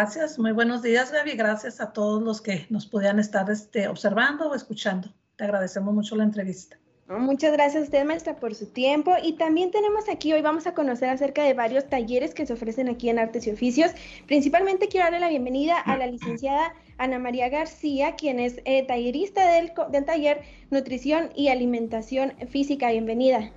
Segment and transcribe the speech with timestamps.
[0.00, 4.48] Gracias, muy buenos días Gaby, gracias a todos los que nos podían estar este, observando
[4.48, 5.12] o escuchando.
[5.36, 6.78] Te agradecemos mucho la entrevista.
[7.06, 9.12] Muchas gracias a usted, maestra, por su tiempo.
[9.22, 12.88] Y también tenemos aquí, hoy vamos a conocer acerca de varios talleres que se ofrecen
[12.88, 13.90] aquí en Artes y Oficios.
[14.26, 19.52] Principalmente quiero darle la bienvenida a la licenciada Ana María García, quien es eh, tallerista
[19.52, 22.90] del, del taller Nutrición y Alimentación Física.
[22.90, 23.52] Bienvenida.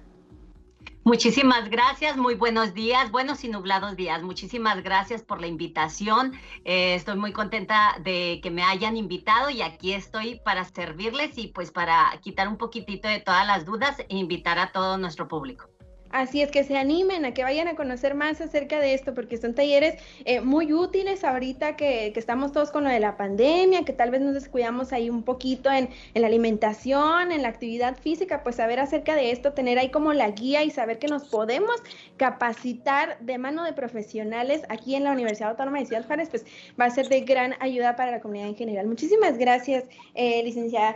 [1.06, 4.24] Muchísimas gracias, muy buenos días, buenos y nublados días.
[4.24, 6.32] Muchísimas gracias por la invitación.
[6.64, 11.48] Eh, estoy muy contenta de que me hayan invitado y aquí estoy para servirles y
[11.48, 15.73] pues para quitar un poquitito de todas las dudas e invitar a todo nuestro público.
[16.14, 19.36] Así es que se animen a que vayan a conocer más acerca de esto, porque
[19.38, 23.84] son talleres eh, muy útiles ahorita que, que, estamos todos con lo de la pandemia,
[23.84, 27.98] que tal vez nos descuidamos ahí un poquito en, en, la alimentación, en la actividad
[27.98, 31.28] física, pues saber acerca de esto, tener ahí como la guía y saber que nos
[31.30, 31.82] podemos
[32.18, 36.46] capacitar de mano de profesionales aquí en la Universidad Autónoma de Ciudad Juárez, pues
[36.80, 38.86] va a ser de gran ayuda para la comunidad en general.
[38.86, 40.96] Muchísimas gracias, eh, licenciada.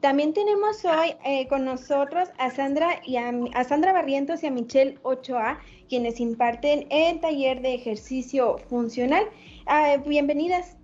[0.00, 3.32] También tenemos hoy eh, con nosotros a Sandra, y a,
[3.64, 9.24] Sandra Barrientos y a Michelle Ochoa, quienes imparten el taller de ejercicio funcional.
[9.66, 10.76] Ah, bienvenidas.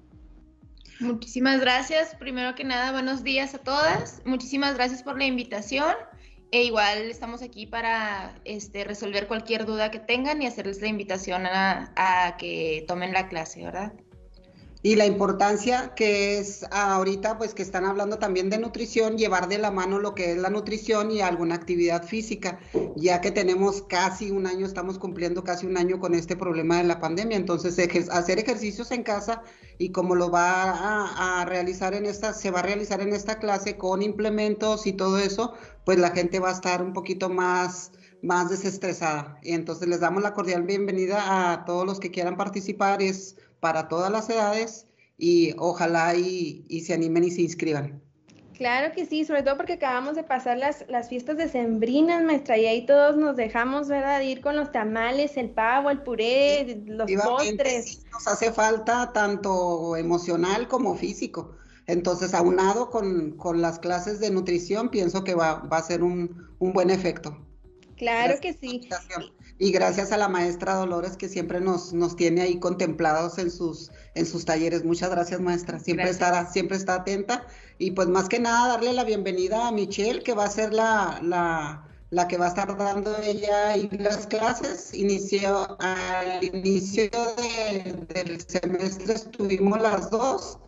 [0.98, 2.16] Muchísimas gracias.
[2.16, 4.20] Primero que nada, buenos días a todas.
[4.24, 5.94] Muchísimas gracias por la invitación.
[6.50, 11.46] E igual estamos aquí para este, resolver cualquier duda que tengan y hacerles la invitación
[11.46, 13.92] a, a que tomen la clase, ¿verdad?
[14.84, 19.56] Y la importancia que es ahorita, pues que están hablando también de nutrición, llevar de
[19.56, 22.60] la mano lo que es la nutrición y alguna actividad física,
[22.94, 26.84] ya que tenemos casi un año, estamos cumpliendo casi un año con este problema de
[26.84, 27.78] la pandemia, entonces
[28.10, 29.40] hacer ejercicios en casa
[29.78, 33.38] y como lo va a, a realizar en esta, se va a realizar en esta
[33.38, 35.54] clase con implementos y todo eso,
[35.86, 37.90] pues la gente va a estar un poquito más
[38.24, 39.38] más desestresada.
[39.42, 43.02] Y entonces les damos la cordial bienvenida a todos los que quieran participar.
[43.02, 44.86] Es para todas las edades
[45.16, 48.02] y ojalá y, se animen y se inscriban.
[48.52, 52.66] Claro que sí, sobre todo porque acabamos de pasar las, las fiestas decembrinas, maestra, y
[52.66, 58.04] ahí todos nos dejamos, ¿verdad?, ir con los tamales, el pavo, el puré, los postres.
[58.12, 61.56] nos hace falta tanto emocional como físico.
[61.86, 66.48] Entonces, aunado con, con las clases de nutrición, pienso que va, va a ser un,
[66.58, 67.34] un buen efecto.
[67.96, 68.90] Claro que sí
[69.58, 73.92] y gracias a la maestra Dolores que siempre nos, nos tiene ahí contemplados en sus,
[74.14, 74.84] en sus talleres.
[74.84, 75.78] Muchas gracias, maestra.
[75.78, 77.46] Siempre estará, siempre está atenta.
[77.78, 81.20] Y pues más que nada darle la bienvenida a Michelle, que va a ser la,
[81.22, 84.92] la, la que va a estar dando ella las clases.
[84.92, 87.10] Inició al inicio
[88.08, 90.58] del semestre estuvimos las dos.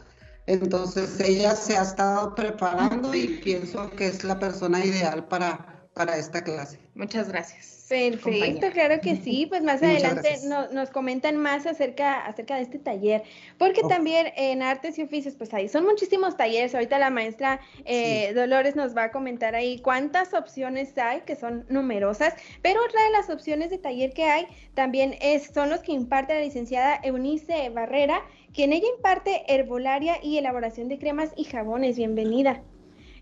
[0.46, 6.18] Entonces ella se ha estado preparando y pienso que es la persona ideal para, para
[6.18, 6.78] esta clase.
[6.94, 7.86] Muchas gracias.
[7.88, 9.46] Perfecto, claro que sí.
[9.46, 10.40] Pues más adelante
[10.72, 13.22] nos comentan más acerca, acerca de este taller,
[13.56, 16.74] porque también en artes y oficios, pues ahí son muchísimos talleres.
[16.74, 21.64] Ahorita la maestra eh, Dolores nos va a comentar ahí cuántas opciones hay, que son
[21.70, 25.92] numerosas, pero otra de las opciones de taller que hay también es, son los que
[25.92, 28.20] imparte la licenciada Eunice Barrera,
[28.52, 31.96] quien ella imparte herbolaria y elaboración de cremas y jabones.
[31.96, 32.62] Bienvenida.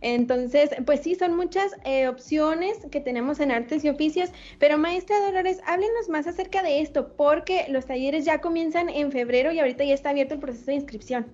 [0.07, 4.29] Entonces, pues sí, son muchas eh, opciones que tenemos en artes y oficios,
[4.59, 9.51] pero maestra Dolores, háblenos más acerca de esto, porque los talleres ya comienzan en febrero
[9.51, 11.33] y ahorita ya está abierto el proceso de inscripción.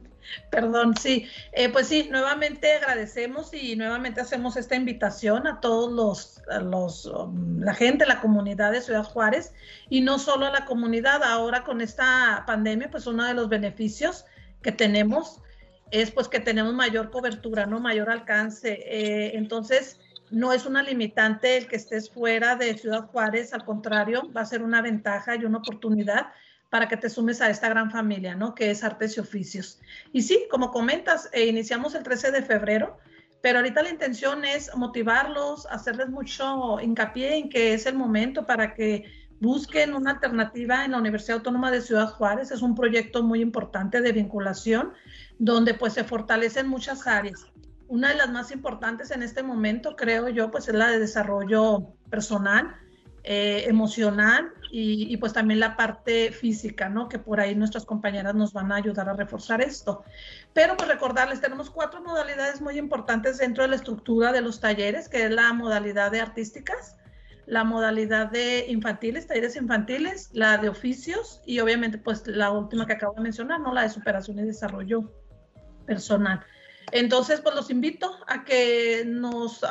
[0.53, 5.91] Perdón, sí, eh, pues sí, nuevamente agradecemos y nuevamente hacemos esta invitación a todos
[6.63, 9.53] los, um, la gente, la comunidad de Ciudad Juárez
[9.89, 14.27] y no solo a la comunidad, ahora con esta pandemia, pues uno de los beneficios
[14.63, 15.41] que tenemos
[15.91, 17.81] es pues que tenemos mayor cobertura, ¿no?
[17.81, 18.81] Mayor alcance.
[18.87, 19.99] Eh, entonces,
[20.31, 24.47] no es una limitante el que estés fuera de Ciudad Juárez, al contrario, va a
[24.47, 26.29] ser una ventaja y una oportunidad
[26.71, 28.55] para que te sumes a esta gran familia, ¿no?
[28.55, 29.81] Que es Artes y Oficios.
[30.13, 32.99] Y sí, como comentas, eh, iniciamos el 13 de febrero,
[33.43, 38.75] pero ahorita la intención es motivarlos, hacerles mucho hincapié en que es el momento para
[38.75, 39.05] que
[39.41, 42.51] busquen una alternativa en la Universidad Autónoma de Ciudad Juárez.
[42.51, 44.93] Es un proyecto muy importante de vinculación
[45.39, 47.47] donde pues se fortalecen muchas áreas.
[47.89, 51.95] Una de las más importantes en este momento, creo yo, pues es la de desarrollo
[52.09, 52.77] personal,
[53.25, 57.09] eh, emocional y, pues también la parte física, ¿no?
[57.09, 60.05] Que por ahí nuestras compañeras nos van a ayudar a reforzar esto.
[60.53, 65.09] Pero pues recordarles, tenemos cuatro modalidades muy importantes dentro de la estructura de los talleres,
[65.09, 66.97] que es la modalidad de artísticas,
[67.51, 72.93] la modalidad de infantiles, talleres infantiles, la de oficios y obviamente pues la última que
[72.93, 73.75] acabo de mencionar, ¿no?
[73.75, 75.13] La de superación y desarrollo
[75.85, 76.41] personal.
[76.93, 79.63] Entonces, pues los invito a que nos,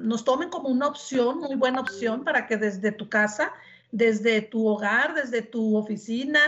[0.00, 3.52] nos tomen como una opción, muy buena opción, para que desde tu casa,
[3.90, 6.40] desde tu hogar, desde tu oficina,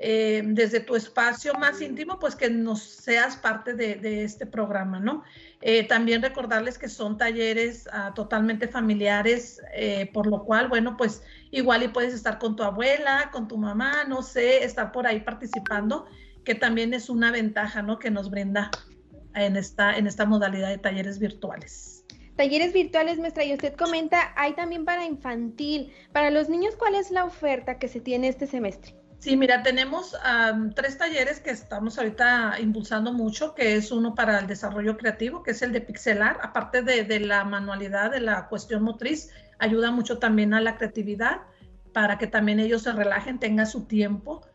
[0.00, 5.24] eh, desde tu espacio más íntimo, pues que nos seas parte de, este programa, ¿no?
[5.60, 11.22] Eh, también recordarles que son talleres ah, totalmente familiares, eh, por lo cual, bueno, pues
[11.50, 15.18] igual y puedes estar con tu abuela, con tu mamá, no sé, estar por ahí
[15.18, 16.06] participando,
[16.44, 17.98] que también es una ventaja, ¿no?
[17.98, 18.70] Que nos brinda
[19.34, 22.04] en esta, en esta modalidad de talleres virtuales.
[22.36, 25.92] Talleres virtuales, maestra, y usted comenta, hay también para infantil.
[26.12, 28.97] Para los niños, ¿cuál es la oferta que se tiene este semestre?
[29.18, 30.16] Sí, mira, tenemos
[30.76, 35.50] tres talleres que estamos ahorita impulsando mucho, que es uno para el desarrollo creativo, que
[35.50, 40.54] es el de pixelar, aparte de, la manualidad, de la cuestión motriz, ayuda mucho también
[40.54, 41.42] a la creatividad
[41.92, 44.46] para que también ellos se relajen, tengan su tiempo.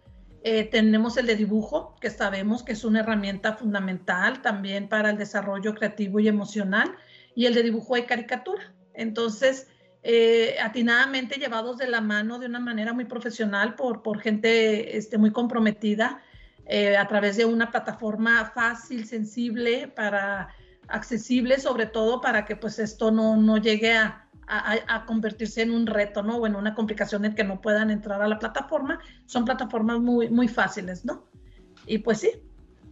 [0.43, 5.17] Eh, tenemos el de dibujo, que sabemos que es una herramienta fundamental también para el
[5.17, 6.95] desarrollo creativo y emocional,
[7.35, 8.73] y el de dibujo de caricatura.
[8.93, 9.67] Entonces,
[10.05, 15.31] eh, atinadamente llevados de la mano de una manera muy profesional por, gente este, muy
[15.31, 16.21] comprometida
[16.65, 20.49] eh, a través de una plataforma fácil, sensible, para
[20.89, 24.19] accesible sobre todo para que pues esto no, no llegue a,
[25.07, 26.35] convertirse en un reto, ¿no?
[26.35, 28.99] O en una complicación en que no puedan entrar a la plataforma.
[29.25, 31.25] Son plataformas muy, muy fáciles, ¿no?
[31.87, 32.29] Y pues sí,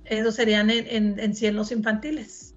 [0.05, 2.50] eso serían en, en, en cielos infantiles.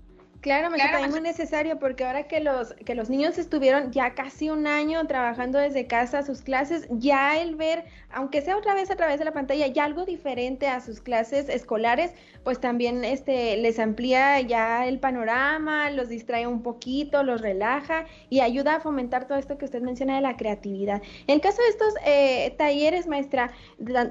[0.44, 4.50] Claro, me claro, muy necesario porque ahora que los, que los niños estuvieron ya casi
[4.50, 8.96] un año trabajando desde casa sus clases, ya el ver, aunque sea otra vez a
[8.96, 12.12] través de la pantalla, ya algo diferente a sus clases escolares,
[12.42, 18.40] pues también este, les amplía ya el panorama, los distrae un poquito, los relaja y
[18.40, 21.00] ayuda a fomentar todo esto que usted menciona de la creatividad.
[21.26, 23.50] En caso de estos eh, talleres, maestra,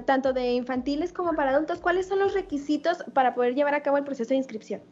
[0.04, 3.98] tanto de infantiles como para adultos, ¿cuáles son los requisitos para poder llevar a cabo
[3.98, 4.82] el proceso de inscripción?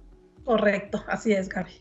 [0.44, 1.72] Correcto, así es, Gaby.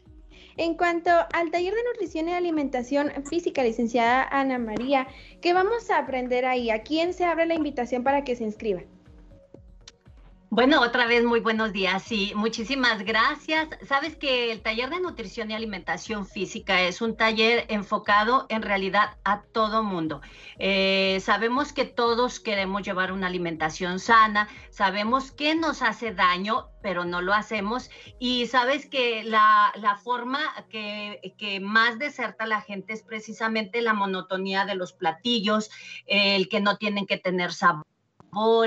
[0.58, 5.08] En cuanto al taller de nutrición y alimentación física, licenciada Ana María,
[5.42, 6.70] ¿qué vamos a aprender ahí?
[6.70, 8.82] ¿A quién se abre la invitación para que se inscriba?
[10.54, 12.04] Bueno, otra vez muy buenos días.
[12.04, 13.70] Sí, muchísimas gracias.
[13.88, 19.16] Sabes que el taller de nutrición y alimentación física es un taller enfocado en realidad
[19.24, 20.20] a todo mundo.
[20.60, 27.06] Eh, sabemos que todos queremos llevar una alimentación sana, sabemos que nos hace daño, pero
[27.06, 27.90] no lo hacemos.
[28.20, 29.72] Y sabes que la,
[30.04, 35.72] forma que, que, más deserta la gente es precisamente la monotonía de los platillos,
[36.08, 37.86] el que no tienen que tener sabor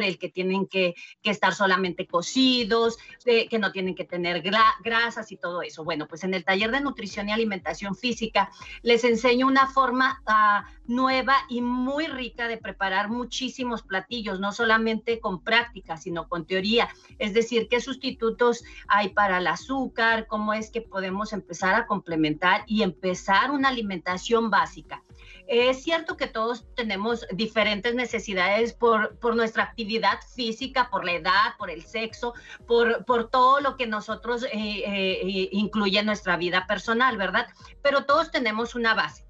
[0.02, 5.62] el que tienen que, estar solamente cocidos, que no tienen que tener grasas y todo
[5.62, 5.84] eso.
[5.84, 8.50] Bueno, pues en el taller de nutrición y alimentación física
[8.82, 15.20] les enseño una forma ah, nueva y muy rica de preparar muchísimos platillos, no solamente
[15.20, 16.88] con práctica, sino con teoría.
[17.18, 22.64] Es decir, qué sustitutos hay para el azúcar, cómo es que podemos empezar a complementar
[22.66, 25.02] y empezar una alimentación básica.
[25.46, 31.56] Es cierto que todos tenemos diferentes necesidades por, por nuestra actividad física, por la edad,
[31.58, 32.34] por el sexo,
[32.66, 37.46] por, por todo lo que nosotros eh, eh, incluye en nuestra vida personal, ¿verdad?
[37.82, 39.23] Pero todos tenemos una base.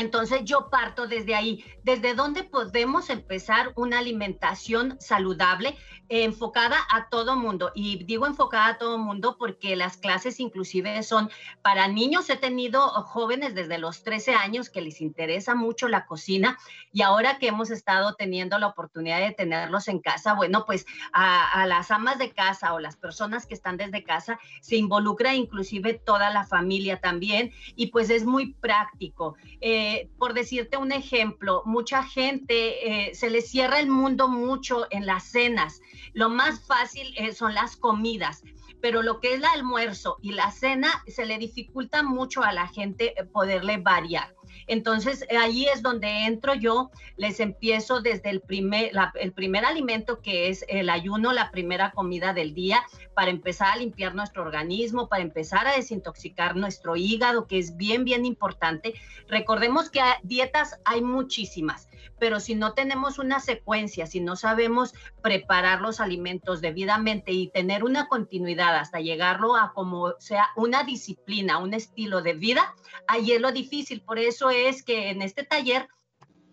[0.00, 5.76] Entonces yo parto desde ahí, desde dónde podemos empezar una alimentación saludable
[6.10, 7.70] enfocada a todo mundo.
[7.74, 11.30] Y digo enfocada a todo mundo porque las clases inclusive son
[11.62, 12.28] para niños.
[12.30, 16.58] He tenido jóvenes desde los 13 años que les interesa mucho la cocina
[16.92, 21.64] y ahora que hemos estado teniendo la oportunidad de tenerlos en casa, bueno, pues a,
[21.66, 26.30] las amas de casa o las personas que están desde casa se involucra inclusive toda
[26.30, 29.36] la familia también y pues es muy práctico.
[29.60, 35.06] Eh, por decirte un ejemplo, mucha gente eh, se le cierra el mundo mucho en
[35.06, 35.80] las cenas.
[36.12, 38.42] Lo más fácil eh, son las comidas,
[38.80, 42.66] pero lo que es el almuerzo y la cena se le dificulta mucho a la
[42.66, 44.34] gente eh, poderle variar.
[44.66, 50.48] Entonces, ahí es donde entro yo, les empiezo desde el primer, el primer alimento que
[50.48, 52.82] es el ayuno, la primera comida del día,
[53.14, 58.04] para empezar a limpiar nuestro organismo, para empezar a desintoxicar nuestro hígado, que es bien,
[58.04, 58.94] bien importante.
[59.28, 61.90] Recordemos que dietas hay muchísimas
[62.20, 67.82] pero si no tenemos una secuencia, si no sabemos preparar los alimentos debidamente y tener
[67.82, 72.74] una continuidad hasta llegarlo a como sea una disciplina, un estilo de vida,
[73.06, 74.02] ahí es lo difícil.
[74.02, 75.88] Por eso es que en este taller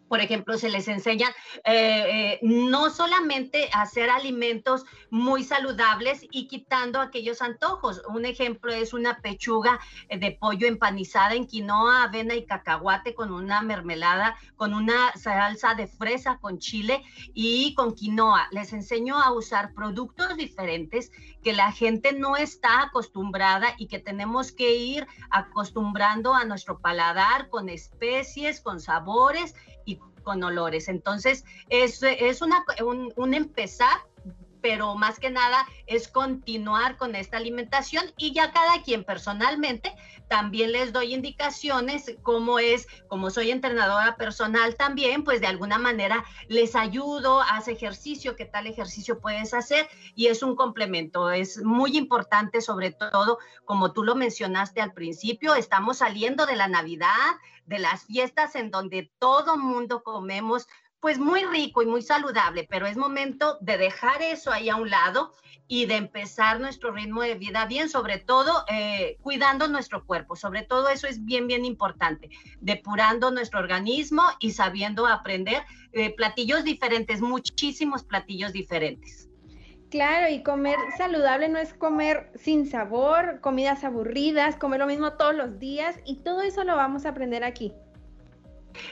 [0.08, 1.30] por ejemplo, se les enseña
[1.64, 8.02] eh, eh, no solamente hacer alimentos muy saludables y quitando aquellos antojos.
[8.08, 9.80] Un ejemplo es una pechuga
[10.10, 15.76] eh, de pollo empanizada en quinoa, avena y cacahuate con una mermelada, con una salsa
[15.76, 17.04] de fresa con chile
[17.34, 18.48] y con quinoa.
[18.52, 21.12] Les enseño a usar productos diferentes
[21.48, 27.48] que la gente no está acostumbrada y que tenemos que ir acostumbrando a nuestro paladar
[27.48, 30.90] con especies, con sabores y con olores.
[30.90, 33.98] Entonces, es, es una, un, un empezar
[34.62, 39.96] pero más que nada es continuar con esta alimentación y ya cada quien personalmente
[40.28, 46.26] también les doy indicaciones cómo es, como soy entrenadora personal también, pues de alguna manera
[46.48, 51.98] les ayudo, haz ejercicio, qué tal ejercicio puedes hacer y es un complemento, es muy
[51.98, 57.08] importante sobre todo, como tú lo mencionaste al principio, estamos saliendo de la Navidad,
[57.66, 60.68] de las fiestas en donde todo mundo comemos
[61.00, 64.90] pues muy rico y muy saludable, pero es momento de dejar eso ahí a un
[64.90, 65.32] lado
[65.68, 70.64] y de empezar nuestro ritmo de vida bien, sobre todo eh, cuidando nuestro cuerpo, sobre
[70.64, 72.30] todo eso es bien, bien importante,
[72.62, 79.30] depurando nuestro organismo y sabiendo aprender eh, platillos diferentes, muchísimos platillos diferentes.
[79.90, 85.34] Claro, y comer saludable no es comer sin sabor, comidas aburridas, comer lo mismo todos
[85.34, 87.74] los días y todo eso lo vamos a aprender aquí.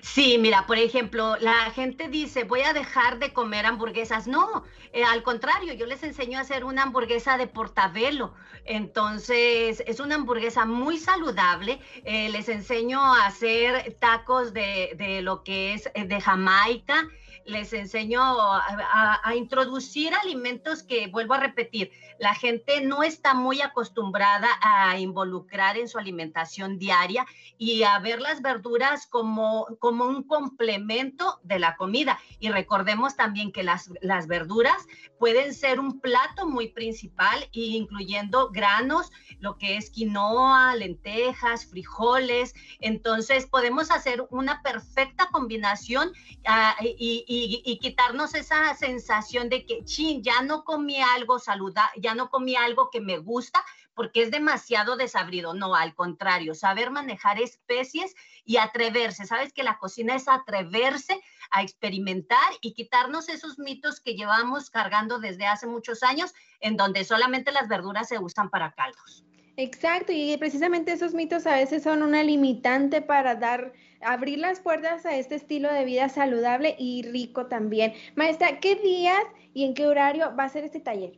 [0.01, 4.27] Sí, mira, por ejemplo, la gente dice, voy a dejar de comer hamburguesas.
[4.27, 4.63] No,
[4.93, 8.33] eh, al contrario, yo les enseño a hacer una hamburguesa de portabelo.
[8.65, 11.79] Entonces, es una hamburguesa muy saludable.
[12.03, 17.07] Eh, les enseño a hacer tacos de, de lo que es eh, de Jamaica
[17.45, 24.47] les enseño a, introducir alimentos que, vuelvo a repetir, la gente no está muy acostumbrada
[24.61, 27.25] a involucrar en su alimentación diaria
[27.57, 32.19] y a ver las verduras como, como un complemento de la comida.
[32.39, 34.85] Y recordemos también que las, las verduras
[35.19, 42.53] pueden ser un plato muy principal, incluyendo granos, lo que es quinoa, lentejas, frijoles.
[42.79, 46.11] Entonces podemos hacer una perfecta combinación
[46.45, 47.34] ah, y y,
[47.81, 52.89] quitarnos esa sensación de que, chin, ya no comí algo saludable, ya no comí algo
[52.89, 53.63] que me gusta
[53.95, 55.53] porque es demasiado desabrido.
[55.53, 58.13] No, al contrario, saber manejar especies
[58.43, 59.25] y atreverse.
[59.25, 65.19] Sabes que la cocina es atreverse a experimentar y quitarnos esos mitos que llevamos cargando
[65.19, 69.25] desde hace muchos años, en donde solamente las verduras se usan para caldos.
[69.57, 73.71] Exacto, y precisamente esos mitos a veces son una limitante para dar,
[74.01, 77.93] abrir las puertas a este estilo de vida saludable y rico también.
[78.15, 81.17] Maestra, ¿qué días y en qué horario va a ser este taller?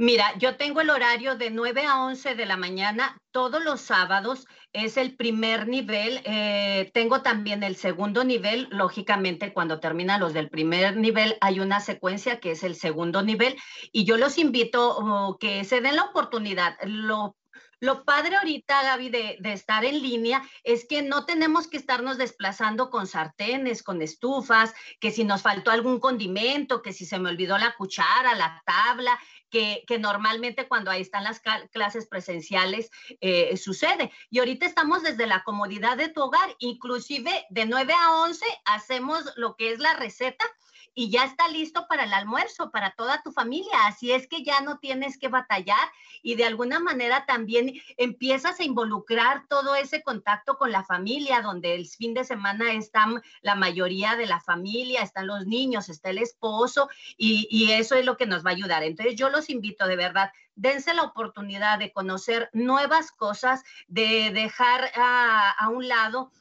[0.00, 4.46] Mira, yo tengo el horario de 9 a 11 de la mañana todos los sábados.
[4.72, 6.22] Es el primer nivel.
[6.24, 8.66] Eh, tengo también el segundo nivel.
[8.70, 13.58] Lógicamente, cuando terminan los del primer nivel, hay una secuencia que es el segundo nivel.
[13.92, 16.78] Y yo los invito oh, que se den la oportunidad.
[16.82, 17.36] Lo
[17.82, 22.18] lo padre ahorita, Gaby, de, de, estar en línea es que no tenemos que estarnos
[22.18, 27.30] desplazando con sartenes, con estufas, que si nos faltó algún condimento, que si se me
[27.30, 29.18] olvidó la cuchara, la tabla,
[29.50, 31.40] que, normalmente cuando ahí están las
[31.72, 32.90] clases presenciales
[33.20, 34.10] eh, sucede.
[34.30, 39.24] Y ahorita estamos desde la comodidad de tu hogar, inclusive de 9 a 11 hacemos
[39.36, 40.44] lo que es la receta
[40.94, 43.86] y ya está listo para el almuerzo, para toda tu familia.
[43.86, 45.88] Así es que ya no tienes que batallar
[46.22, 51.74] y de alguna manera también empiezas a involucrar todo ese contacto con la familia, donde
[51.74, 56.18] el fin de semana están la mayoría de la familia, están los niños, está el
[56.18, 58.82] esposo y, eso es lo que nos va a ayudar.
[58.82, 64.90] Entonces yo los invito de verdad, dense la oportunidad de conocer nuevas cosas, de dejar
[64.94, 66.32] a un lado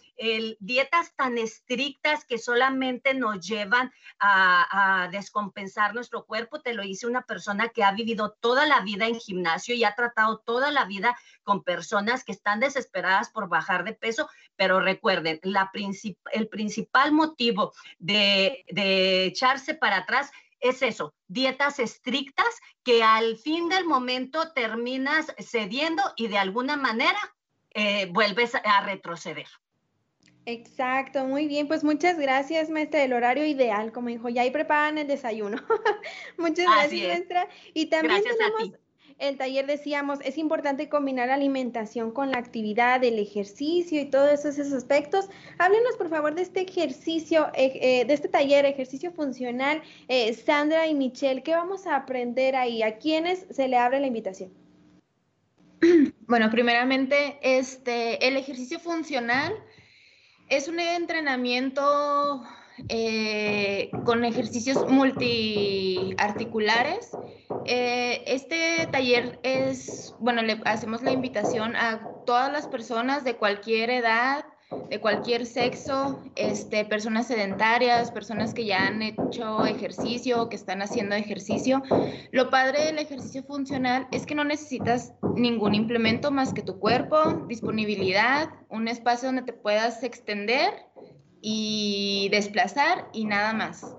[0.60, 6.62] dietas tan estrictas que solamente nos llevan a, descompensar nuestro cuerpo.
[6.62, 9.96] Te lo dice una persona que ha vivido toda la vida en gimnasio y ha
[9.96, 15.40] tratado toda la vida con personas que están desesperadas por bajar de peso, pero recuerden,
[15.44, 15.72] la
[16.34, 23.86] el principal motivo de, echarse para atrás es eso, dietas estrictas que al fin del
[23.86, 27.20] momento terminas cediendo y de alguna manera
[27.72, 29.48] eh, vuelves a retroceder.
[30.52, 31.68] Exacto, muy bien.
[31.68, 33.04] Pues muchas gracias, maestra.
[33.04, 35.58] El horario ideal, como dijo, ya ahí preparan el desayuno.
[36.38, 37.48] muchas gracias, maestra.
[37.76, 38.80] Y también tenemos
[39.20, 44.74] el taller, decíamos, es importante combinar alimentación con la actividad, el ejercicio y todos esos
[44.74, 45.30] aspectos.
[45.60, 49.84] Háblenos, por favor, de este ejercicio, eh, eh, de este taller, ejercicio funcional.
[50.08, 52.82] Eh, Sandra y Michelle, ¿qué vamos a aprender ahí?
[52.82, 54.52] ¿A quiénes se le abre la invitación?
[56.28, 59.52] Bueno, primeramente, este, el ejercicio funcional
[60.50, 62.44] es un entrenamiento
[62.88, 67.12] eh, con ejercicios multiarticulares.
[67.66, 73.90] Eh, este taller es, bueno, le hacemos la invitación a todas las personas de cualquier
[73.90, 74.46] edad,
[74.90, 81.16] de cualquier sexo, este, personas sedentarias, personas que ya han hecho ejercicio, que están haciendo
[81.16, 81.82] ejercicio.
[82.32, 87.46] Lo padre del ejercicio funcional es que no necesitas ningún implemento más que tu cuerpo,
[87.48, 90.72] disponibilidad, un espacio donde te puedas extender
[91.42, 93.96] y desplazar y nada más.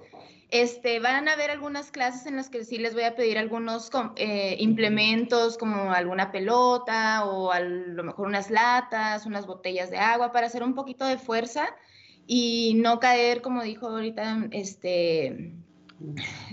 [0.51, 3.91] Este, van a haber algunas clases en las que sí les voy a pedir algunos
[4.17, 10.33] eh, implementos como alguna pelota o a lo mejor unas latas, unas botellas de agua
[10.33, 11.69] para hacer un poquito de fuerza
[12.27, 15.55] y no caer, como dijo ahorita este,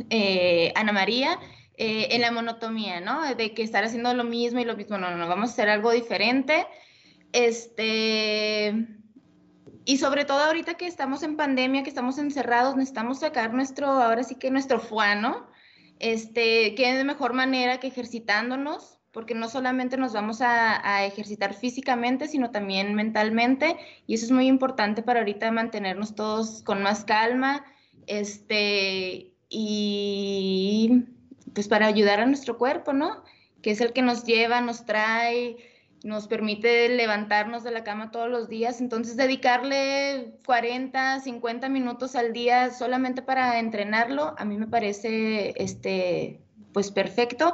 [0.10, 1.40] eh, Ana María,
[1.76, 3.36] eh, en la monotomía, ¿no?
[3.36, 5.70] De que estar haciendo lo mismo y lo mismo, no, no, no, vamos a hacer
[5.70, 6.68] algo diferente.
[7.32, 8.74] Este,
[9.88, 14.22] y sobre todo ahorita que estamos en pandemia, que estamos encerrados, necesitamos sacar nuestro, ahora
[14.22, 15.48] sí que nuestro fuano,
[16.00, 22.28] este, que de mejor manera que ejercitándonos, porque no solamente nos vamos a, ejercitar físicamente,
[22.28, 27.64] sino también mentalmente, y eso es muy importante para ahorita mantenernos todos con más calma,
[28.08, 31.06] este, y
[31.54, 33.24] pues para ayudar a nuestro cuerpo, ¿no?
[33.62, 35.56] Que es el que nos lleva, nos trae,
[36.08, 42.32] nos permite levantarnos de la cama todos los días, entonces dedicarle 40, 50 minutos al
[42.32, 46.40] día solamente para entrenarlo, a mí me parece este,
[46.72, 47.54] pues perfecto.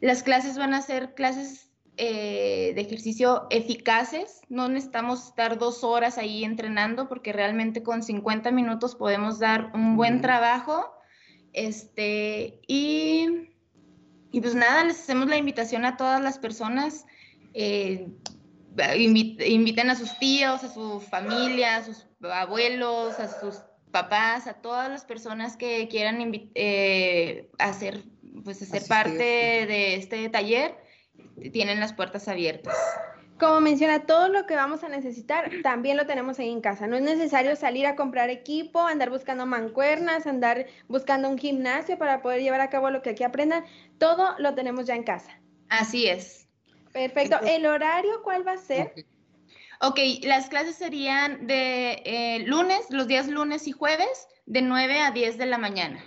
[0.00, 6.18] Las clases van a ser clases eh, de ejercicio eficaces, no necesitamos estar dos horas
[6.18, 10.94] ahí entrenando porque realmente con 50 minutos podemos dar un buen trabajo.
[11.52, 13.26] Este, y,
[14.30, 17.04] y pues nada, les hacemos la invitación a todas las personas
[17.54, 18.08] eh,
[18.96, 24.88] inviten a sus tíos, a su familia, a sus abuelos, a sus papás, a todas
[24.90, 28.04] las personas que quieran eh, hacer,
[28.44, 30.76] pues, hacer parte de este taller,
[31.52, 32.76] tienen las puertas abiertas.
[33.38, 36.88] Como menciona, todo lo que vamos a necesitar también lo tenemos ahí en casa.
[36.88, 42.20] No es necesario salir a comprar equipo, andar buscando mancuernas, andar buscando un gimnasio para
[42.20, 43.64] poder llevar a cabo lo que aquí aprendan.
[43.98, 45.40] Todo lo tenemos ya en casa.
[45.68, 46.47] Así es.
[46.92, 47.38] Perfecto.
[47.42, 48.92] ¿El horario cuál va a ser?
[49.80, 55.12] Ok, las clases serían de eh, lunes, los días lunes y jueves, de 9 a
[55.12, 56.02] 10 de la mañana.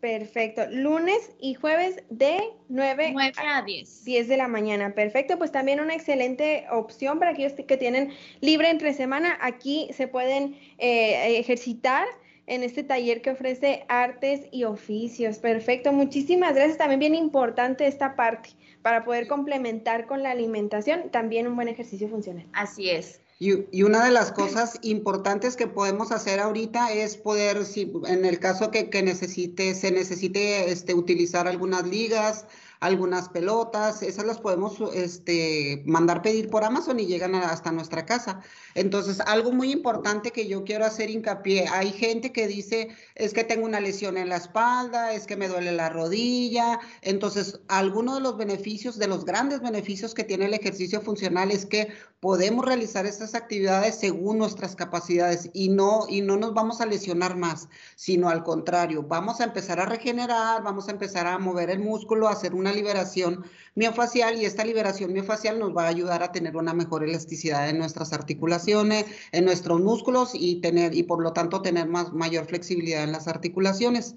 [0.00, 0.62] Perfecto.
[0.70, 4.04] Lunes y jueves de 9, a 10.
[4.04, 4.94] 10 de la mañana.
[4.94, 5.38] Perfecto.
[5.38, 9.38] Pues también una excelente opción para aquellos que tienen libre entre semana.
[9.42, 12.06] Aquí se pueden eh, ejercitar
[12.46, 15.38] en este taller que ofrece artes y oficios.
[15.38, 15.92] Perfecto.
[15.92, 16.78] Muchísimas gracias.
[16.78, 18.50] También bien importante esta parte
[18.82, 22.46] para poder complementar con la alimentación, también un buen ejercicio funcional.
[22.52, 23.20] Así es.
[23.42, 28.38] Y, una de las cosas importantes que podemos hacer ahorita es poder, si en el
[28.38, 32.44] caso que, necesite, se necesite este, utilizar algunas ligas,
[32.80, 38.40] algunas pelotas, esas las podemos este, mandar pedir por Amazon y llegan hasta nuestra casa.
[38.74, 43.44] Entonces, algo muy importante que yo quiero hacer hincapié, hay gente que dice, es que
[43.44, 46.80] tengo una lesión en la espalda, es que me duele la rodilla.
[47.02, 51.66] Entonces, alguno de los beneficios, de los grandes beneficios que tiene el ejercicio funcional es
[51.66, 56.86] que podemos realizar estas actividades según nuestras capacidades y no, y no nos vamos a
[56.86, 61.70] lesionar más, sino al contrario, vamos a empezar a regenerar, vamos a empezar a mover
[61.70, 66.22] el músculo, a hacer una liberación miofacial y esta liberación miofacial nos va a ayudar
[66.22, 71.22] a tener una mejor elasticidad en nuestras articulaciones, en nuestros músculos y tener y por
[71.22, 74.16] lo tanto tener más mayor flexibilidad en las articulaciones.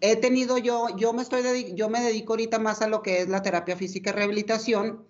[0.00, 3.28] He tenido yo, yo me estoy, yo me dedico ahorita más a lo que es
[3.28, 5.04] la terapia física y rehabilitación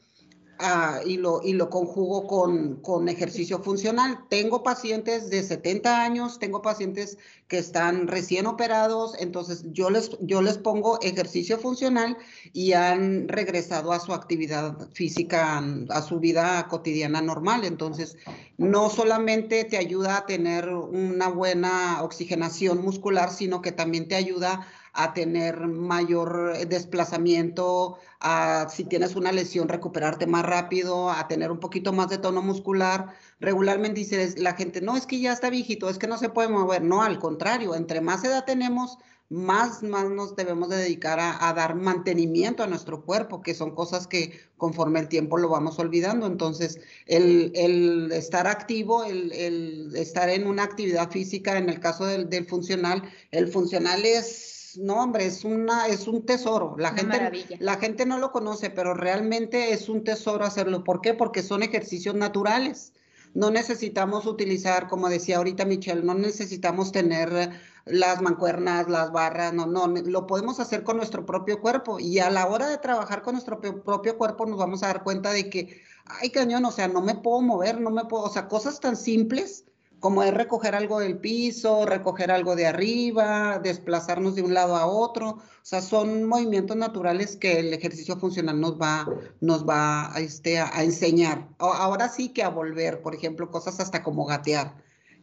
[0.64, 4.20] Ah, y, lo, y lo conjugo con, con, ejercicio funcional.
[4.28, 10.40] Tengo pacientes de 70 años, tengo pacientes que están recién operados, entonces yo les, yo
[10.40, 12.16] les pongo ejercicio funcional
[12.52, 17.64] y han regresado a su actividad física, a su vida cotidiana normal.
[17.64, 18.16] Entonces,
[18.56, 24.52] no solamente te ayuda a tener una buena oxigenación muscular, sino que también te ayuda
[24.52, 24.81] a
[25.14, 31.92] tener mayor desplazamiento, a si tienes una lesión recuperarte más rápido, a tener un poquito
[31.92, 33.14] más de tono muscular.
[33.40, 36.48] Regularmente dice la gente, no, es que ya está viejito, es que no se puede
[36.48, 36.82] mover.
[36.82, 38.98] No, al contrario, entre más edad tenemos,
[39.30, 44.06] más, más nos debemos de dedicar a, dar mantenimiento a nuestro cuerpo, que son cosas
[44.06, 46.26] que conforme el tiempo lo vamos olvidando.
[46.26, 53.02] Entonces, el, estar activo, el, estar en una actividad física, en el caso del funcional,
[53.30, 56.76] el funcional es no, hombre, es una, es un tesoro.
[56.78, 60.84] La gente, la gente no lo conoce, pero realmente es un tesoro hacerlo.
[60.84, 61.14] ¿Por qué?
[61.14, 62.92] Porque son ejercicios naturales.
[63.34, 67.50] No necesitamos utilizar, como decía ahorita Michelle, no necesitamos tener
[67.86, 72.30] las mancuernas, las barras, no, no, lo podemos hacer con nuestro propio cuerpo y a
[72.30, 75.80] la hora de trabajar con nuestro propio cuerpo nos vamos a dar cuenta de que,
[76.04, 78.96] ay cañón, o sea, no me puedo mover, no me puedo, o sea, cosas tan
[78.96, 79.64] simples
[80.02, 84.84] como es recoger algo del piso, recoger algo de arriba, desplazarnos de un lado a
[84.84, 85.28] otro.
[85.28, 89.06] O sea, son movimientos naturales que el ejercicio funcional nos va,
[89.40, 91.48] nos va este, a, enseñar.
[91.58, 94.74] Ahora sí que a volver, por ejemplo, cosas hasta como gatear.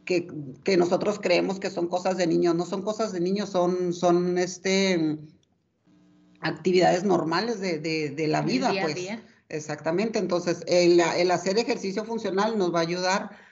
[0.06, 0.26] Que,
[0.64, 4.38] que, nosotros creemos que son cosas de niños, no son cosas de niños, son, son
[4.38, 5.18] este,
[6.40, 8.96] actividades normales de, de, la vida, pues.
[9.50, 13.49] Exactamente, entonces el, el hacer ejercicio funcional nos va a ayudar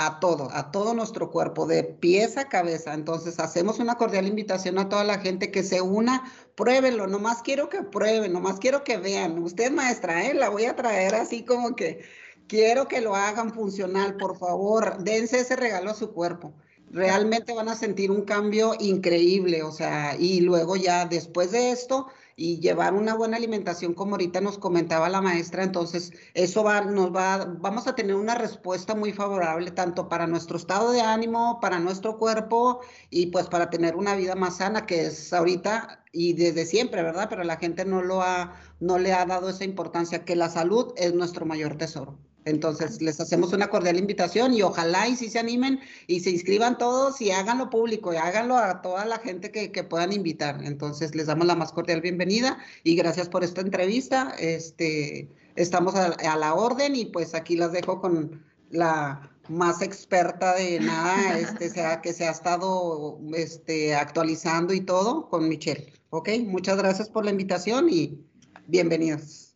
[0.00, 2.94] a todo, a todo nuestro cuerpo, de pies a cabeza.
[2.94, 6.22] Entonces, hacemos una cordial invitación a toda la gente que se una,
[6.54, 9.42] pruébenlo, nomás quiero que prueben, nomás quiero que vean.
[9.42, 10.34] Usted, maestra, ¿eh?
[10.34, 12.04] la voy a traer así como que
[12.46, 16.54] quiero que lo hagan funcional, por favor, dense ese regalo a su cuerpo.
[16.92, 22.06] Realmente van a sentir un cambio increíble, o sea, y luego ya después de esto,
[22.38, 27.14] y llevar una buena alimentación, como ahorita nos comentaba la maestra, entonces eso va, nos
[27.14, 31.80] va, vamos a tener una respuesta muy favorable tanto para nuestro estado de ánimo, para
[31.80, 36.64] nuestro cuerpo y pues para tener una vida más sana, que es ahorita y desde
[36.64, 37.26] siempre, ¿verdad?
[37.28, 40.92] Pero la gente no lo ha, no le ha dado esa importancia, que la salud
[40.96, 42.18] es nuestro mayor tesoro.
[42.48, 46.78] Entonces, les hacemos una cordial invitación y ojalá y si se animen y se inscriban
[46.78, 50.62] todos y háganlo público y háganlo a toda la gente que, puedan invitar.
[50.64, 54.34] Entonces, les damos la más cordial bienvenida y gracias por esta entrevista.
[54.38, 60.80] Este, estamos a, la orden y pues aquí las dejo con la más experta de
[60.80, 65.92] nada, este, sea, que se ha estado este, actualizando y todo con Michelle.
[66.10, 68.18] Ok, muchas gracias por la invitación y
[68.66, 69.47] bienvenidos.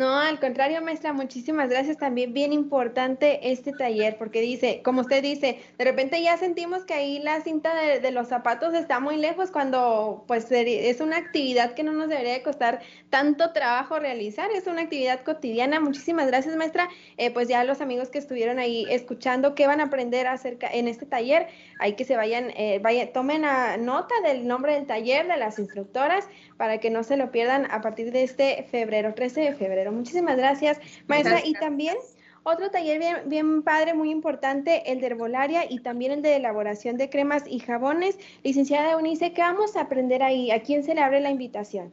[0.00, 1.98] No, al contrario, maestra, muchísimas gracias.
[1.98, 6.94] También bien importante este taller, porque dice, como usted dice, de repente ya sentimos que
[6.94, 11.82] ahí la cinta de, los zapatos está muy lejos cuando pues es una actividad que
[11.82, 15.80] no nos debería de costar tanto trabajo realizar, es una actividad cotidiana.
[15.80, 16.88] Muchísimas gracias, maestra.
[17.18, 20.88] Eh, pues ya los amigos que estuvieron ahí escuchando qué van a aprender acerca en
[20.88, 25.26] este taller, hay que se vayan, eh, vayan tomen a nota del nombre del taller,
[25.26, 29.42] de las instructoras, para que no se lo pierdan a partir de este febrero, 13
[29.42, 29.89] de febrero.
[29.90, 31.40] Muchísimas gracias, maestra.
[31.44, 31.96] Y también
[32.42, 36.96] otro taller bien, bien padre, muy importante, el de herbolaria y también el de elaboración
[36.96, 38.18] de cremas y jabones.
[38.42, 40.50] Licenciada Eunice, ¿qué vamos a aprender ahí?
[40.50, 41.92] ¿A quién se le abre la invitación?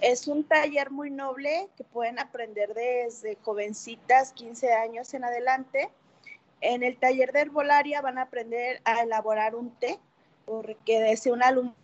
[0.00, 5.90] Es un taller muy noble que pueden aprender desde jovencitas, 15 años en adelante.
[6.62, 9.98] En el taller de herbolaria van a aprender a elaborar un té
[10.50, 11.74] porque desde un alumno,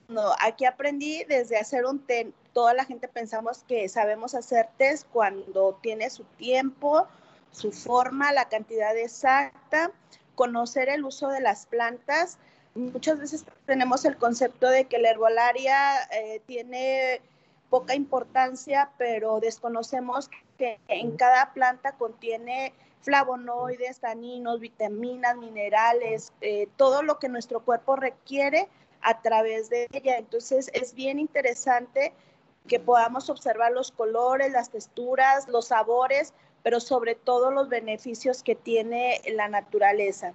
[0.41, 5.79] aquí aprendí desde hacer un té, toda la gente pensamos que sabemos hacer test cuando
[5.83, 7.07] tiene su tiempo,
[7.51, 9.91] su forma, la cantidad exacta,
[10.35, 12.39] conocer el uso de las plantas.
[12.75, 17.21] Muchas veces tenemos el concepto de que la herbolaria eh, tiene
[17.69, 27.03] poca importancia, pero desconocemos que en cada planta contiene flavonoides, taninos, vitaminas, minerales, eh, todo
[27.03, 28.71] lo que nuestro cuerpo requiere
[29.03, 30.17] a través de ella.
[30.17, 32.15] Entonces es bien interesante
[32.67, 38.57] que podamos observar los colores, las texturas, los sabores, pero sobre todo los beneficios que
[38.57, 40.35] tiene la naturaleza.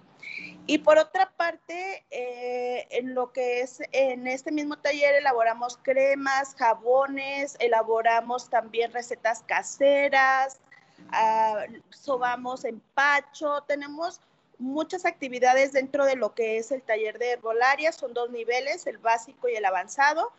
[0.66, 6.56] Y por otra parte, eh, en lo que es en este mismo taller elaboramos cremas,
[6.56, 10.62] jabones, elaboramos también recetas caseras,
[11.10, 14.22] uh, sobamos empacho, tenemos
[14.58, 19.00] muchas actividades dentro de lo que es el taller de herbolaria, son dos niveles, el
[19.00, 20.32] básico y el avanzado.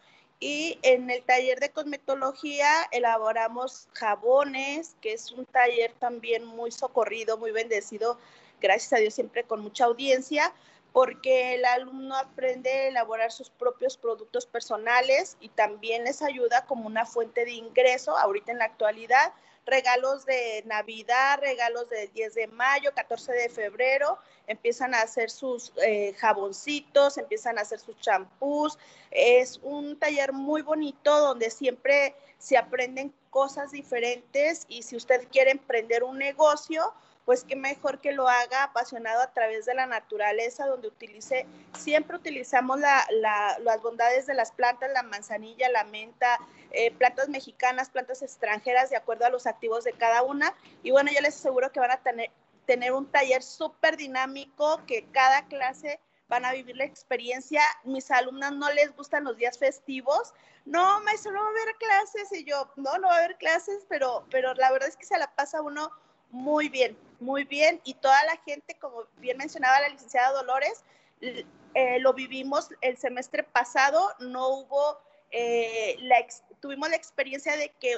[0.45, 7.39] Y en el taller de cosmetología elaboramos jabones, que es un taller también muy socorrido,
[7.39, 8.19] muy bendecido,
[8.61, 10.53] gracias a Dios siempre con mucha audiencia,
[10.93, 16.89] porque el alumno aprende a elaborar sus propios productos personales y también les ayuda como
[16.89, 19.33] una fuente de ingreso ahorita en la actualidad
[19.65, 25.73] regalos de Navidad, regalos del 10 de mayo, 14 de febrero, empiezan a hacer sus
[25.85, 28.79] eh, jaboncitos, empiezan a hacer sus champús.
[29.11, 35.53] Es un taller muy bonito donde siempre se aprenden cosas diferentes y si usted quiere
[35.53, 36.93] emprender un negocio,
[37.25, 41.47] pues qué mejor que lo haga apasionado a través de la naturaleza, donde utilice,
[41.79, 46.39] siempre utilizamos las bondades de las plantas, la manzanilla, la menta,
[46.73, 50.53] eh, plantas mexicanas, plantas extranjeras, de acuerdo a los activos de cada una.
[50.83, 52.31] Y bueno, yo les aseguro que van a tener,
[52.67, 57.63] tener un taller súper dinámico, que cada clase van a vivir la experiencia.
[57.85, 60.33] Mis alumnas no les gustan los días festivos.
[60.65, 62.33] No, maestro, no va a haber clases.
[62.33, 65.19] Y yo, no, no va a haber clases, pero, pero la verdad es que se
[65.19, 65.91] la pasa uno
[66.33, 67.81] muy bien, muy bien.
[67.85, 70.83] Y toda la gente, como bien mencionaba la licenciada Dolores,
[71.21, 74.99] eh, lo vivimos el semestre pasado, no hubo,
[75.31, 76.17] eh, la
[76.61, 77.95] tuvimos la experiencia de que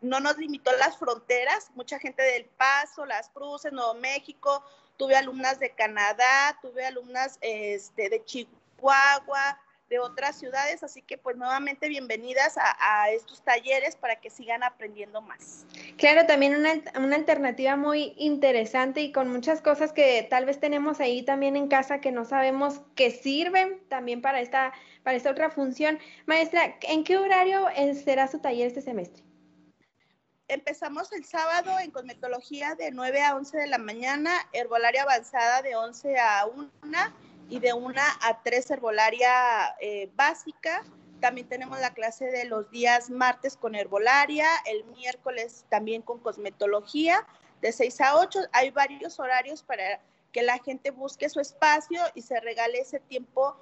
[0.00, 4.64] no nos limitó las fronteras, mucha gente del Paso, Las Cruces, Nuevo México,
[4.96, 9.60] tuve alumnas de Canadá, tuve alumnas este, de Chihuahua,
[9.92, 15.20] de otras ciudades, así que pues nuevamente bienvenidas a, estos talleres para que sigan aprendiendo
[15.20, 15.66] más.
[15.98, 20.98] Claro, también una, una, alternativa muy interesante y con muchas cosas que tal vez tenemos
[21.00, 25.50] ahí también en casa que no sabemos que sirven también para esta, para esta otra
[25.50, 25.98] función.
[26.24, 27.66] Maestra, ¿en qué horario
[28.02, 29.22] será su taller este semestre?
[30.48, 35.76] Empezamos el sábado en cosmetología de 9 a 11 de la mañana, herbolaria avanzada de
[35.76, 36.70] 11 a 1
[37.48, 40.84] y de una a tres herbolaria eh, básica.
[41.20, 47.26] También tenemos la clase de los días martes con herbolaria, el miércoles también con cosmetología,
[47.60, 48.40] de 6 a 8.
[48.52, 50.00] Hay varios horarios para
[50.32, 53.56] que la gente busque su espacio y se regale ese tiempo.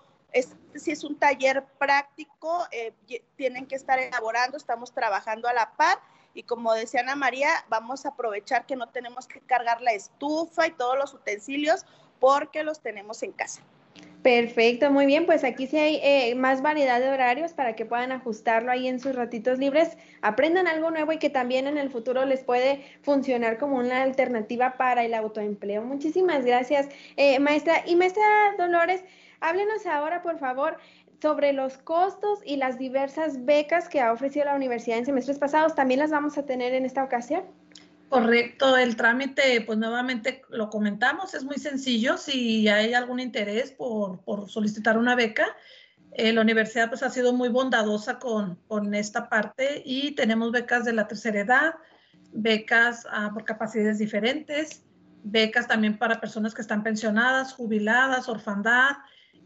[0.77, 2.95] si es un taller práctico, eh,
[3.37, 5.99] tienen que estar elaborando, estamos trabajando a la par
[6.35, 10.67] y como decía Ana María, vamos a aprovechar que no tenemos que cargar la estufa
[10.67, 11.85] y todos los utensilios
[12.21, 13.63] porque los tenemos en casa.
[14.23, 18.13] Perfecto, muy bien, pues aquí sí hay eh, más variedad de horarios para que puedan
[18.13, 22.27] ajustarlo ahí en sus ratitos libres, aprendan algo nuevo y que también en el futuro
[22.27, 25.83] les puede funcionar como una alternativa para el autoempleo.
[25.85, 27.83] Muchísimas gracias, eh, maestra.
[27.87, 28.23] Y maestra
[28.59, 29.03] Dolores,
[29.41, 30.77] háblenos ahora, por favor,
[31.23, 35.75] sobre los costos y las diversas becas que ha ofrecido la universidad en semestres pasados.
[35.75, 37.45] ¿También las vamos a tener en esta ocasión?
[38.11, 42.17] Correcto, el trámite, pues nuevamente lo comentamos, es muy sencillo.
[42.19, 44.19] Si hay algún interés por,
[44.49, 45.47] solicitar una beca,
[46.15, 50.85] eh, la universidad pues ha sido muy bondadosa con, con, esta parte y tenemos becas
[50.85, 51.75] de la tercera edad,
[52.33, 54.83] becas ah, por capacidades diferentes,
[55.23, 58.97] becas también para personas que están pensionadas, jubiladas, orfandad,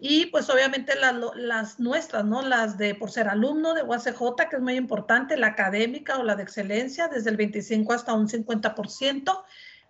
[0.00, 2.42] y pues obviamente las nuestras, ¿no?
[2.42, 6.36] Las de por ser alumno de UACJ, que es muy importante, la académica o la
[6.36, 9.44] de excelencia, desde el 25 hasta un 50%,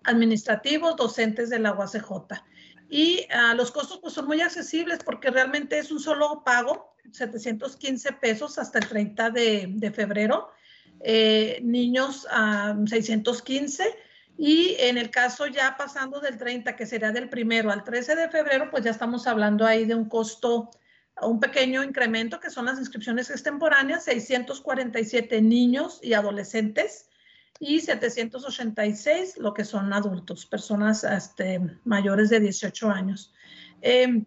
[0.05, 2.11] administrativos, docentes de la UACJ.
[2.89, 8.13] Y uh, los costos pues son muy accesibles porque realmente es un solo pago, 715
[8.13, 10.51] pesos hasta el 30 de, de febrero.
[11.01, 13.85] Eh, niños a 615
[14.37, 18.29] y en el caso ya pasando del 30, que sería del primero al 13 de
[18.29, 20.71] febrero, pues ya estamos hablando ahí de un costo,
[21.23, 27.09] un pequeño incremento, que son las inscripciones extemporáneas, 647 niños y adolescentes
[27.61, 33.33] y 786 lo que son adultos, personas este, mayores de 18 años.
[33.81, 34.25] Em,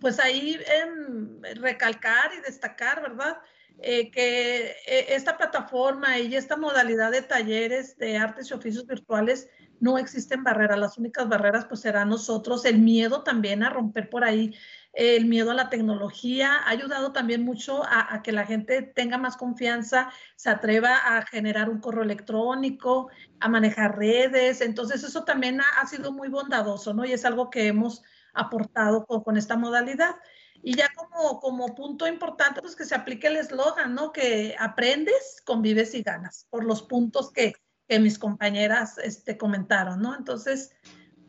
[0.00, 3.38] pues ahí em, recalcar y destacar, ¿verdad?
[3.80, 9.48] Eh, que eh, esta plataforma y esta modalidad de talleres de artes y oficios virtuales
[9.78, 10.78] no existen barreras.
[10.78, 14.54] Las únicas barreras pues serán nosotros, el miedo también a romper por ahí
[14.98, 19.36] el miedo a la tecnología, ha ayudado también mucho a, que la gente tenga más
[19.36, 24.60] confianza, se atreva a generar un correo electrónico, a manejar redes.
[24.60, 27.04] Entonces eso también ha, sido muy bondadoso, ¿no?
[27.04, 28.02] Y es algo que hemos
[28.34, 30.16] aportado con, esta modalidad.
[30.62, 34.12] Y ya como, como punto importante, pues que se aplique el eslogan, ¿no?
[34.12, 37.54] Que aprendes, convives y ganas, por los puntos que,
[37.88, 40.16] que mis compañeras este, comentaron, ¿no?
[40.16, 40.72] Entonces,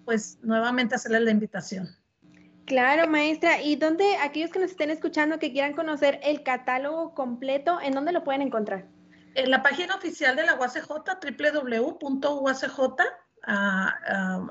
[0.06, 1.96] pues nuevamente hacerle la invitación.
[2.66, 3.62] Claro, maestra.
[3.62, 8.12] ¿Y dónde, aquellos que nos estén escuchando que quieran conocer el catálogo completo, en dónde
[8.12, 8.88] lo pueden encontrar?
[9.36, 13.04] En la página oficial de la UACJ, www.uacj.mx,
[13.46, 14.48] ah, ah,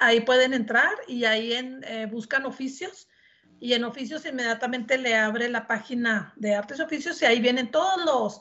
[0.00, 3.08] ahí pueden entrar y ahí en, eh, buscan oficios
[3.60, 7.70] y en oficios inmediatamente le abre la página de artes y oficios y ahí vienen
[7.70, 8.40] todos los,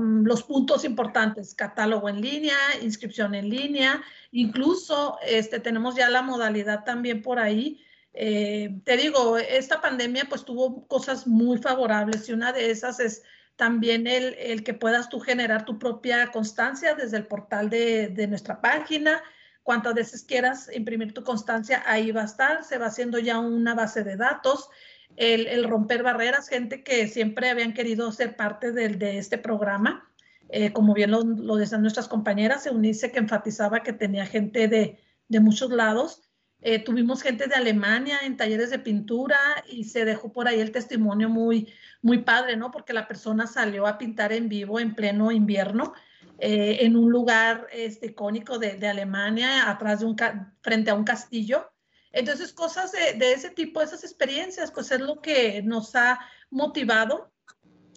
[0.00, 6.84] los puntos importantes, catálogo en línea, inscripción en línea, incluso este, tenemos ya la modalidad
[6.84, 7.84] también por ahí
[8.20, 13.22] eh, te digo, esta pandemia pues tuvo cosas muy favorables y una de esas es
[13.54, 18.26] también el, el que puedas tú generar tu propia constancia desde el portal de, de,
[18.26, 19.22] nuestra página.
[19.68, 23.74] Cuantas veces quieras imprimir tu constancia, ahí va a estar, se va haciendo ya una
[23.74, 24.70] base de datos.
[25.14, 30.10] El, romper barreras, gente que siempre habían querido ser parte del, de este programa,
[30.48, 34.98] eh, como bien lo, lo decían nuestras compañeras, Eunice que enfatizaba que tenía gente de,
[35.28, 36.22] de muchos lados
[36.60, 40.72] eh, tuvimos gente de Alemania en talleres de pintura y se dejó por ahí el
[40.72, 42.72] testimonio muy, muy padre, ¿no?
[42.72, 45.92] Porque la persona salió a pintar en vivo en pleno invierno
[46.38, 50.16] eh, en un lugar este, icónico de, de, Alemania, atrás de un,
[50.60, 51.70] frente a un castillo.
[52.12, 56.18] Entonces, cosas de, de, ese tipo, esas experiencias, pues es lo que nos ha
[56.50, 57.32] motivado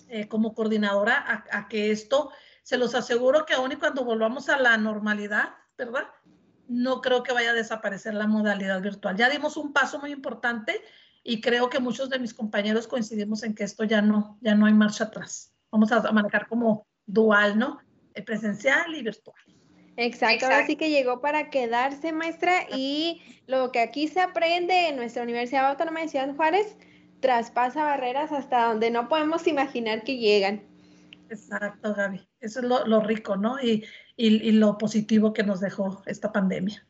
[0.10, 2.32] eh, como coordinadora a, a que esto,
[2.64, 6.08] se los aseguro que aún y cuando volvamos a la normalidad, ¿verdad?
[6.72, 9.18] no creo que vaya a desaparecer la modalidad virtual.
[9.18, 10.82] Ya dimos un paso muy importante
[11.22, 14.66] y creo que muchos de mis compañeros coincidimos en que esto ya no, ya no
[14.66, 15.54] hay marcha atrás.
[15.70, 17.80] Vamos a manejar como dual, ¿no?
[18.26, 19.36] Presencial y virtual.
[19.98, 24.96] Exacto, ahora sí que llegó para quedarse, maestra, y lo que aquí se aprende en
[24.96, 26.78] nuestra Universidad Autónoma de Ciudad Juárez
[27.20, 30.64] traspasa barreras hasta donde no podemos imaginar que llegan.
[31.30, 32.28] Exacto, Gaby.
[32.42, 33.62] Eso es lo, lo rico, ¿no?
[33.62, 33.86] Y,
[34.18, 36.86] y, lo positivo que nos dejó esta pandemia.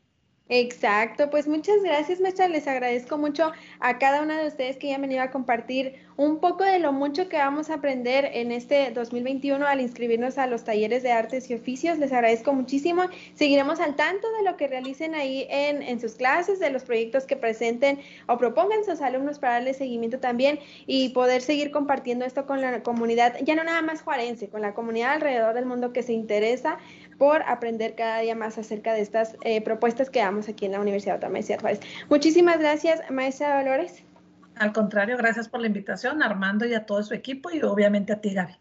[0.48, 2.48] Exacto, pues muchas gracias, maestra.
[2.48, 6.64] Les agradezco mucho a cada una de ustedes que hayan venido a compartir un poco
[6.64, 11.02] de lo mucho que vamos a aprender en este 2021 al inscribirnos a los talleres
[11.02, 11.98] de artes y oficios.
[11.98, 13.04] Les agradezco muchísimo.
[13.34, 17.24] Seguiremos al tanto de lo que realicen ahí en, en sus clases, de los proyectos
[17.24, 22.46] que presenten o propongan sus alumnos para darle seguimiento también y poder seguir compartiendo esto
[22.46, 26.02] con la comunidad, ya no nada más juarense, con la comunidad alrededor del mundo que
[26.02, 26.78] se interesa
[27.18, 30.80] por aprender cada día más acerca de estas eh, propuestas que damos aquí en la
[30.80, 31.80] Universidad Autónoma de Juárez.
[32.08, 34.11] Muchísimas gracias, maestra Dolores.
[34.56, 38.20] Al contrario, gracias por la invitación, Armando y a todo su equipo y obviamente a
[38.20, 38.54] ti, Gaby.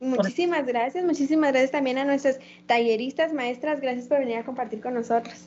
[0.00, 4.94] Muchísimas gracias, muchísimas gracias también a nuestras talleristas, maestras, gracias por venir a compartir con
[4.94, 5.46] nosotros.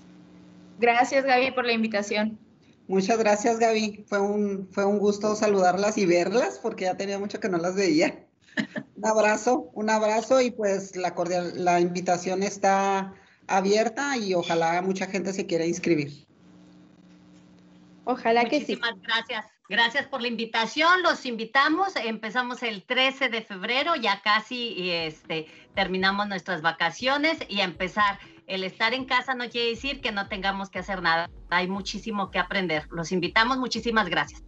[0.80, 2.38] Gracias, Gaby, por la invitación.
[2.88, 4.06] Muchas gracias, Gaby.
[4.08, 7.76] Fue un, fue un gusto saludarlas y verlas porque ya tenía mucho que no las
[7.76, 8.26] veía.
[8.96, 13.14] Un abrazo, un abrazo y pues la cordial, la invitación está
[13.48, 16.28] abierta y ojalá mucha gente se quiera inscribir.
[18.06, 18.76] Ojalá que sí.
[18.76, 19.46] Muchísimas gracias.
[19.70, 21.02] Gracias por la invitación.
[21.04, 21.96] Los invitamos.
[21.96, 28.20] Empezamos el 13 de febrero, ya casi este, terminamos nuestras vacaciones y empezar.
[28.46, 31.30] El estar en casa no quiere decir que no tengamos que hacer nada.
[31.50, 32.88] Hay muchísimo que aprender.
[32.92, 33.58] Los invitamos.
[33.58, 34.44] Muchísimas gracias.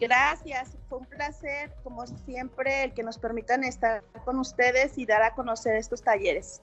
[0.00, 5.22] Gracias, fue un placer, como siempre, el que nos permitan estar con ustedes y dar
[5.22, 6.62] a conocer estos talleres.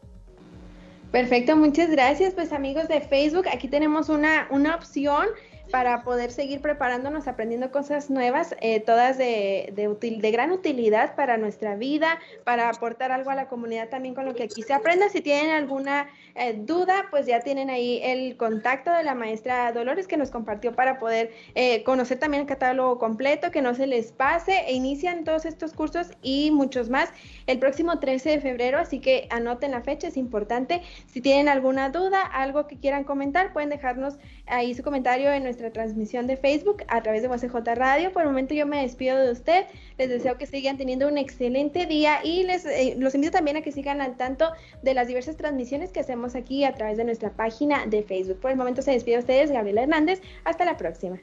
[1.11, 2.33] Perfecto, muchas gracias.
[2.33, 5.27] Pues amigos de Facebook, aquí tenemos una, una opción
[5.71, 11.37] para poder seguir preparándonos, aprendiendo cosas nuevas, eh, todas de, de, de, gran utilidad para
[11.37, 15.09] nuestra vida, para aportar algo a la comunidad también con lo que aquí se aprenda.
[15.09, 20.07] Si tienen alguna eh, duda, pues ya tienen ahí el contacto de la maestra Dolores
[20.07, 24.11] que nos compartió para poder eh, conocer también el catálogo completo, que no se les
[24.11, 27.09] pase e inician todos estos cursos y muchos más
[27.47, 30.81] el próximo 13 de febrero, así que anoten la fecha, es importante.
[31.07, 35.54] Si tienen alguna duda, algo que quieran comentar, pueden dejarnos ahí su comentario en nuestra
[35.55, 38.11] transmisión de Facebook a través de UACJ Radio.
[38.11, 39.65] Por el momento yo me despido de usted.
[39.97, 43.61] Les deseo que sigan teniendo un excelente día y les eh, los invito también a
[43.61, 47.31] que sigan al tanto de las diversas transmisiones que hacemos aquí a través de nuestra
[47.31, 48.39] página de Facebook.
[48.39, 50.21] Por el momento se despide de ustedes, Gabriela Hernández.
[50.43, 51.19] Hasta la próxima.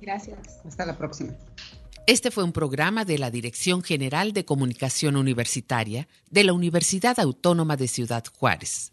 [0.00, 0.60] Gracias.
[0.66, 1.34] Hasta la próxima.
[2.06, 7.78] Este fue un programa de la Dirección General de Comunicación Universitaria de la Universidad Autónoma
[7.78, 8.92] de Ciudad Juárez.